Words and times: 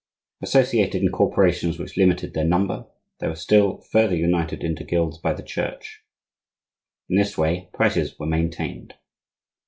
Associated 0.41 1.03
in 1.03 1.11
corporations 1.11 1.77
which 1.77 1.95
limited 1.95 2.33
their 2.33 2.43
number, 2.43 2.87
they 3.19 3.27
were 3.27 3.35
still 3.35 3.81
further 3.91 4.15
united 4.15 4.63
into 4.63 4.83
guilds 4.83 5.19
by 5.19 5.31
the 5.31 5.43
Church. 5.43 6.01
In 7.07 7.17
this 7.17 7.37
way 7.37 7.69
prices 7.71 8.17
were 8.17 8.25
maintained. 8.25 8.95